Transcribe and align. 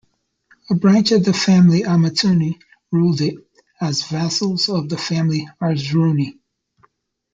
A 0.71 0.73
branch 0.73 1.11
of 1.11 1.23
the 1.25 1.31
family 1.31 1.81
Amatuni 1.83 2.59
ruled 2.91 3.21
it, 3.21 3.35
as 3.79 4.01
vassals 4.07 4.67
of 4.67 4.89
the 4.89 4.97
family 4.97 5.47
Ardzruni. 5.61 6.39